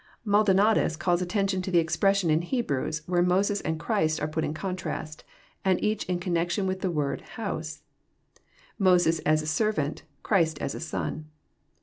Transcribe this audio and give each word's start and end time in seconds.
MaldoBatas 0.25 0.97
calls 0.97 1.21
attention 1.21 1.61
to 1.61 1.69
the 1.69 1.77
expression 1.77 2.31
in 2.31 2.41
Hebrews, 2.41 3.03
where 3.05 3.21
Moses 3.21 3.61
and 3.61 3.79
Christ 3.79 4.19
are 4.19 4.27
pat 4.27 4.43
in 4.43 4.51
contrast, 4.51 5.23
and 5.63 5.79
each 5.83 6.05
in 6.05 6.19
con 6.19 6.33
nection 6.33 6.65
with 6.65 6.79
the 6.79 6.89
word 6.89 7.21
*<hoase," 7.35 7.83
Moses 8.79 9.19
as 9.27 9.43
a 9.43 9.45
servant, 9.45 10.01
Christ 10.23 10.57
as 10.57 10.73
a 10.73 10.79
Son. 10.79 11.29